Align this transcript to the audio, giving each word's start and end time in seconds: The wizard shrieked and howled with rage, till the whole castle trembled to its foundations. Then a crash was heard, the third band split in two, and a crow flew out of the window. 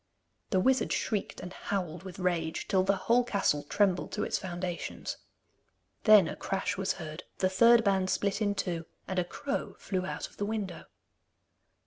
The 0.49 0.59
wizard 0.59 0.91
shrieked 0.91 1.41
and 1.41 1.53
howled 1.53 2.01
with 2.01 2.17
rage, 2.17 2.67
till 2.67 2.81
the 2.81 2.95
whole 3.05 3.23
castle 3.23 3.61
trembled 3.61 4.11
to 4.13 4.23
its 4.23 4.39
foundations. 4.39 5.17
Then 6.05 6.27
a 6.27 6.35
crash 6.35 6.75
was 6.75 6.93
heard, 6.93 7.21
the 7.37 7.49
third 7.49 7.83
band 7.83 8.09
split 8.09 8.41
in 8.41 8.55
two, 8.55 8.87
and 9.07 9.19
a 9.19 9.23
crow 9.23 9.75
flew 9.77 10.03
out 10.03 10.27
of 10.27 10.37
the 10.37 10.45
window. 10.45 10.85